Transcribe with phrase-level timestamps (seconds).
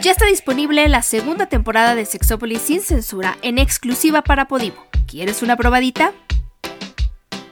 [0.00, 4.76] Ya está disponible la segunda temporada de Sexópolis sin censura en exclusiva para Podimo.
[5.08, 6.12] ¿Quieres una probadita?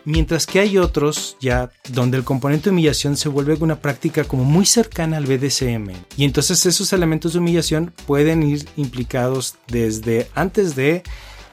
[0.04, 4.44] Mientras que hay otros ya donde el componente de humillación se vuelve una práctica como
[4.44, 5.90] muy cercana al BDSM.
[6.16, 11.02] Y entonces esos elementos de humillación pueden ir implicados desde antes de...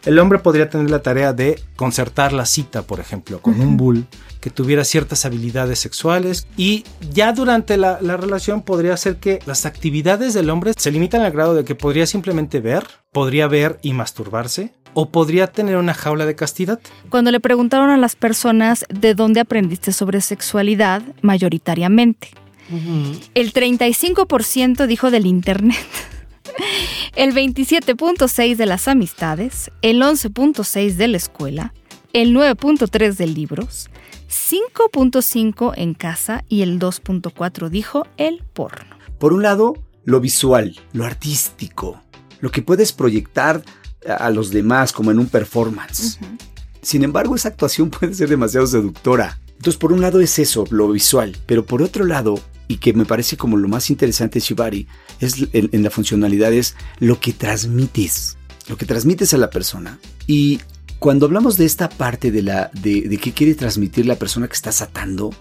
[0.06, 4.06] El hombre podría tener la tarea de concertar la cita, por ejemplo, con un bull
[4.44, 6.84] que tuviera ciertas habilidades sexuales y
[7.14, 11.32] ya durante la, la, relación podría ser que las actividades del hombre se limitan al
[11.32, 12.84] grado de que podría simplemente ver,
[13.14, 16.82] podría ver y masturbarse, o podría tener una jaula de castidad.
[17.10, 22.32] Cuando le preguntaron a las personas de dónde aprendiste sobre sexualidad, mayoritariamente,
[22.70, 23.30] uh -huh.
[23.36, 25.78] el 35% dijo del Internet.
[27.16, 31.74] El 27.6 de las amistades, el 11.6 de la escuela,
[32.14, 33.90] el 9.3 de libros,
[34.30, 38.96] 5.5 en casa y el 2.4 dijo el porno.
[39.18, 39.74] Por un lado,
[40.06, 42.02] lo visual, lo artístico,
[42.40, 43.64] lo que puedes proyectar
[44.08, 46.20] a los demás como en un performance.
[46.22, 46.38] Uh -huh.
[46.84, 49.40] Sin embargo, esa actuación puede ser demasiado seductora.
[49.54, 53.06] Entonces, por un lado es eso, lo visual, pero por otro lado, y que me
[53.06, 54.88] parece como lo más interesante de Shibari,
[55.20, 60.00] es en, en la funcionalidad es lo que transmites, lo que transmites a la persona.
[60.28, 60.60] Y
[61.00, 64.54] cuando hablamos de esta parte de, la, de, de qué quiere transmitir la persona que
[64.54, 65.32] estás atando,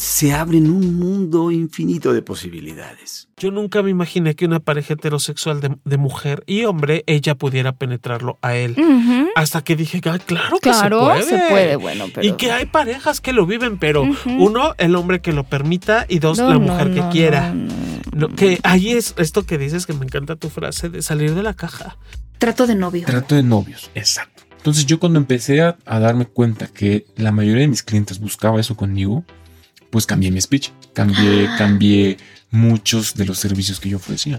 [0.00, 3.28] se abren un mundo infinito de posibilidades.
[3.36, 7.72] Yo nunca me imaginé que una pareja heterosexual de, de mujer y hombre, ella pudiera
[7.72, 8.76] penetrarlo a él.
[8.78, 9.28] Uh -huh.
[9.34, 11.24] Hasta que dije, ah, claro que claro, se puede.
[11.24, 12.26] se puede, bueno, pero...
[12.26, 14.36] Y que hay parejas que lo viven, pero uh -huh.
[14.38, 17.54] uno, el hombre que lo permita y dos, no, la mujer no, que no, quiera.
[18.36, 21.52] que ahí es esto que dices que me encanta tu frase de salir de la
[21.52, 21.98] caja.
[22.38, 23.04] Trato de novio.
[23.06, 24.44] Trato de novios, exacto.
[24.60, 28.60] Entonces yo cuando empecé a, a darme cuenta que la mayoría de mis clientes buscaba
[28.60, 29.24] eso conmigo,
[29.88, 32.18] pues cambié mi speech, cambié, cambié
[32.50, 34.38] muchos de los servicios que yo ofrecía.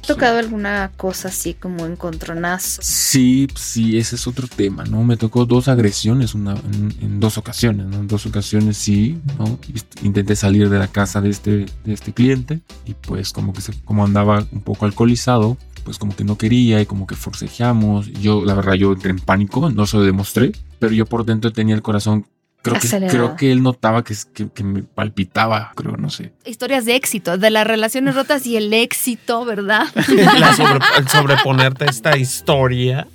[0.00, 2.80] ¿Has tocado alguna cosa así como encontronazo?
[2.82, 5.04] Sí, sí, ese es otro tema, ¿no?
[5.04, 7.98] Me tocó dos agresiones una, en, en, dos ocasiones, ¿no?
[7.98, 9.58] En dos ocasiones sí, ¿no?
[10.02, 13.78] Intenté salir de la casa de este, de este cliente y pues como que se,
[13.82, 15.58] como andaba un poco alcoholizado,
[15.90, 18.12] pues como que no quería y como que forcejeamos.
[18.12, 21.52] Yo, la verdad, yo entré en pánico, no se lo demostré, pero yo por dentro
[21.52, 22.26] tenía el corazón
[22.62, 26.32] Creo que, creo que él notaba que, que, que, me palpitaba, creo, no sé.
[26.44, 29.86] Historias de éxito, de las relaciones rotas y el éxito, ¿verdad?
[30.38, 33.08] La sobre, el sobreponerte a esta historia.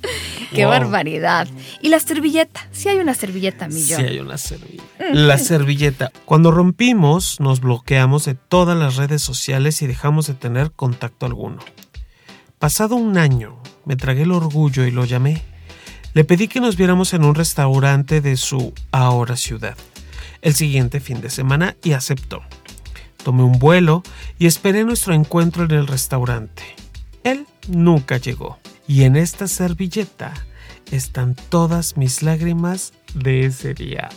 [0.52, 0.72] Qué wow.
[0.72, 1.46] barbaridad.
[1.80, 4.00] Y la servilleta, sí hay una servilleta, millón.
[4.00, 4.84] Sí hay una servilleta.
[5.12, 6.10] La servilleta.
[6.24, 11.58] Cuando rompimos, nos bloqueamos de todas las redes sociales y dejamos de tener contacto alguno.
[12.58, 15.42] Pasado un año, me tragué el orgullo y lo llamé.
[16.14, 19.76] Le pedí que nos viéramos en un restaurante de su ahora ciudad
[20.46, 22.40] el siguiente fin de semana y aceptó.
[23.24, 24.04] Tomé un vuelo
[24.38, 26.62] y esperé nuestro encuentro en el restaurante.
[27.24, 28.58] Él nunca llegó.
[28.86, 30.32] Y en esta servilleta
[30.92, 34.08] están todas mis lágrimas de ese día.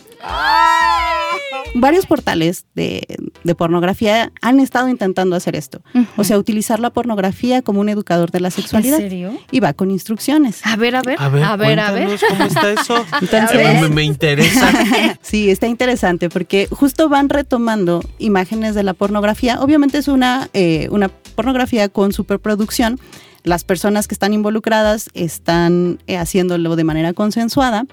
[1.74, 3.06] Varios portales de,
[3.44, 5.82] de, pornografía han estado intentando hacer esto.
[5.94, 6.06] Uh -huh.
[6.16, 9.00] O sea, utilizar la pornografía como un educador de la sexualidad.
[9.00, 9.38] ¿En serio?
[9.50, 10.60] Y va con instrucciones.
[10.64, 11.16] A ver, a ver.
[11.20, 11.80] A ver, a ver.
[11.80, 12.20] A ver.
[12.28, 13.04] ¿Cómo está eso?
[13.20, 14.72] Entonces, me, me, interesa.
[15.22, 19.60] sí, está interesante porque justo van retomando imágenes de la pornografía.
[19.60, 22.98] Obviamente es una, eh, una pornografía con superproducción.
[23.42, 27.86] Las personas que están involucradas están eh, haciéndolo de manera consensuada,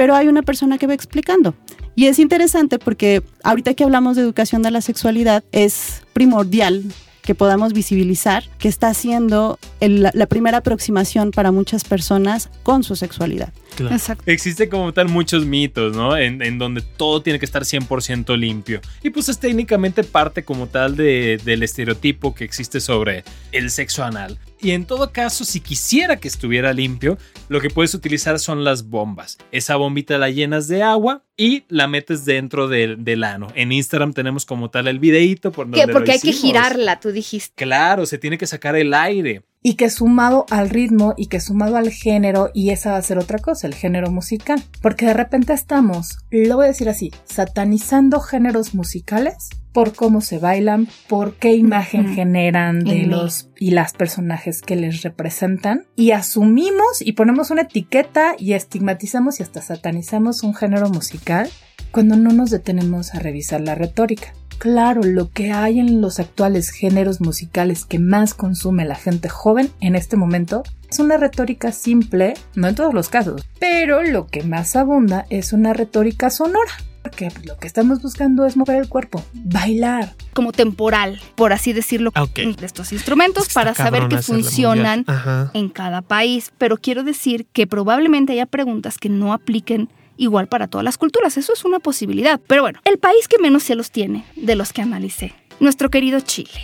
[0.00, 1.54] pero hay una persona que va explicando.
[1.94, 6.84] Y es interesante porque ahorita que hablamos de educación de la sexualidad es primordial
[7.20, 12.96] que podamos visibilizar que está haciendo el, la primera aproximación para muchas personas con su
[12.96, 13.52] sexualidad.
[13.76, 13.94] Claro.
[14.24, 16.16] Existe como tal muchos mitos, ¿no?
[16.16, 18.80] En, en, donde todo tiene que estar 100% limpio.
[19.02, 23.22] Y pues es técnicamente parte como tal de, del estereotipo que existe sobre
[23.52, 24.38] el sexo anal.
[24.62, 27.16] Y en todo caso, si quisiera que estuviera limpio,
[27.48, 29.38] lo que puedes utilizar son las bombas.
[29.52, 33.48] Esa bombita la llenas de agua y la metes dentro del, del ano.
[33.54, 35.92] En Instagram tenemos como tal el videíto por donde ¿Qué?
[35.92, 37.54] Porque hay que girarla, tú dijiste.
[37.56, 41.76] Claro, se tiene que sacar el aire y que sumado al ritmo y que sumado
[41.76, 44.62] al género, y esa va a ser otra cosa, el género musical.
[44.80, 50.38] Porque de repente estamos, lo voy a decir así, satanizando géneros musicales por cómo se
[50.38, 52.14] bailan, por qué imagen mm.
[52.14, 53.10] generan de mm.
[53.10, 59.38] los y las personajes que les representan, y asumimos y ponemos una etiqueta y estigmatizamos
[59.38, 61.48] y hasta satanizamos un género musical
[61.92, 66.70] cuando no nos detenemos a revisar la retórica claro lo que hay en los actuales
[66.70, 72.34] géneros musicales que más consume la gente joven en este momento es una retórica simple,
[72.54, 76.70] no en todos los casos, pero lo que más abunda es una retórica sonora.
[77.02, 80.14] Porque lo que estamos buscando es mover el cuerpo, bailar.
[80.34, 82.40] Como temporal, por así decirlo, Ok.
[82.58, 85.06] de estos instrumentos Está para saber que funcionan
[85.54, 86.52] en cada país.
[86.58, 89.88] Pero quiero decir que probablemente haya preguntas que no apliquen
[90.20, 91.36] igual para todas las culturas.
[91.36, 92.40] Eso es una posibilidad.
[92.46, 96.60] Pero bueno, el país que menos cielos tiene de los que analicé, nuestro querido Chile.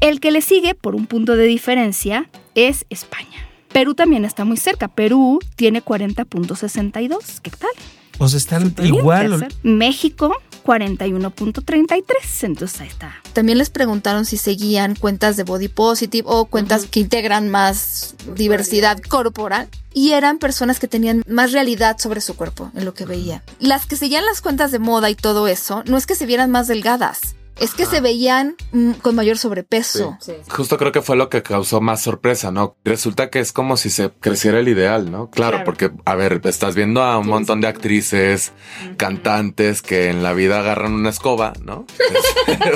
[0.00, 3.48] El que le sigue por un punto de diferencia es España.
[3.72, 4.88] Perú también está muy cerca.
[4.88, 7.40] Perú tiene 40.62.
[7.40, 7.70] ¿Qué tal?
[8.18, 9.48] O sea, están bien, igual.
[9.62, 12.44] México 41.33.
[12.44, 13.14] Entonces ahí está.
[13.32, 19.00] También les preguntaron si seguían cuentas de body positive o cuentas que integran más diversidad
[19.00, 19.68] corporal.
[19.94, 23.42] Y eran personas que tenían más realidad sobre su cuerpo en lo que veía.
[23.60, 26.50] Las que seguían las cuentas de moda y todo eso, no es que se vieran
[26.50, 30.18] más delgadas, es que se veían mm, con mayor sobrepeso.
[30.48, 32.76] Justo creo que fue lo que causó más sorpresa, ¿no?
[32.84, 35.30] Resulta que es como si se creciera el ideal, ¿no?
[35.30, 35.64] Claro, Claro.
[35.64, 38.52] porque, a ver, estás viendo a un montón de actrices,
[38.96, 41.86] cantantes que en la vida agarran una escoba, ¿no?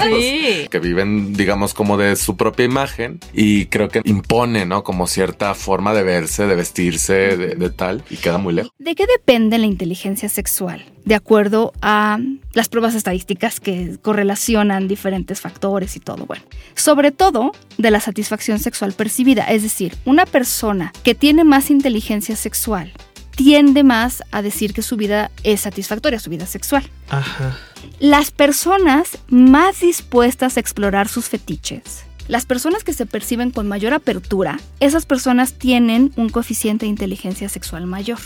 [0.08, 0.66] Sí.
[0.70, 4.82] que viven, digamos, como de su propia imagen y creo que impone, ¿no?
[4.84, 8.72] Como cierta forma de verse, de vestirse, de, de tal, y queda muy lejos.
[8.78, 10.84] ¿De qué depende la inteligencia sexual?
[11.08, 12.18] De acuerdo a
[12.52, 16.26] las pruebas estadísticas que correlacionan diferentes factores y todo.
[16.26, 16.44] Bueno,
[16.74, 19.44] sobre todo de la satisfacción sexual percibida.
[19.44, 22.92] Es decir, una persona que tiene más inteligencia sexual
[23.30, 26.84] tiende más a decir que su vida es satisfactoria, su vida sexual.
[27.08, 27.56] Ajá.
[28.00, 32.04] Las personas más dispuestas a explorar sus fetiches.
[32.26, 37.48] Las personas que se perciben con mayor apertura, esas personas tienen un coeficiente de inteligencia
[37.48, 38.18] sexual mayor.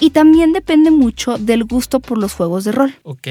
[0.00, 2.94] Y también depende mucho del gusto por los juegos de rol.
[3.02, 3.28] Ok.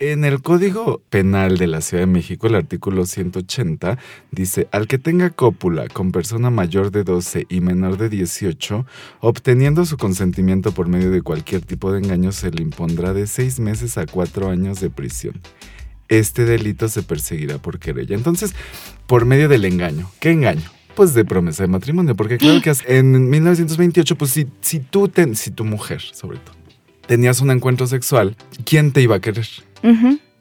[0.00, 3.98] En el Código Penal de la Ciudad de México, el artículo 180
[4.30, 8.86] dice, al que tenga cópula con persona mayor de 12 y menor de 18,
[9.18, 13.58] obteniendo su consentimiento por medio de cualquier tipo de engaño, se le impondrá de seis
[13.58, 15.40] meses a cuatro años de prisión.
[16.08, 18.14] Este delito se perseguirá por querella.
[18.14, 18.54] Entonces,
[19.08, 20.08] por medio del engaño.
[20.20, 20.77] ¿Qué engaño?
[20.98, 25.36] Pues de promesa de matrimonio, porque claro que en 1928, pues si, si tú, ten-
[25.36, 26.56] si tu mujer, sobre todo,
[27.06, 29.46] tenías un encuentro sexual, ¿quién te iba a querer?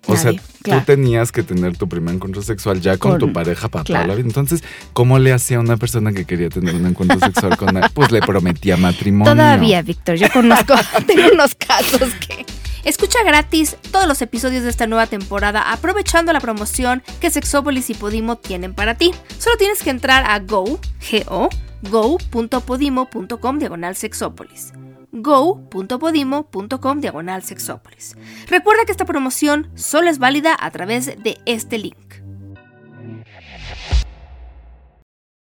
[0.07, 0.31] O sea,
[0.63, 0.79] claro.
[0.79, 3.99] tú tenías que tener tu primer encuentro sexual ya con, Con- tu pareja para toda
[3.99, 4.07] claro.
[4.07, 4.25] la vida.
[4.27, 4.63] Entonces,
[4.93, 7.83] ¿cómo le hacía a una persona que quería tener un encuentro sexual con él?
[7.93, 9.33] Pues le prometía matrimonio.
[9.33, 10.73] Todavía, Víctor, yo conozco,
[11.05, 12.45] tengo unos casos que...
[12.87, 17.93] Escucha gratis todos los episodios de esta nueva temporada aprovechando la promoción que Sexópolis y
[17.95, 19.11] Podimo tienen para ti.
[19.39, 20.79] Solo tienes que entrar a go,
[21.27, 21.49] go,
[21.91, 24.71] go.podimo.com diagonal sexópolis
[25.11, 28.15] go.podimo.com diagonal sexópolis.
[28.47, 32.26] Recuerda que esta promoción solo es válida a través de este link.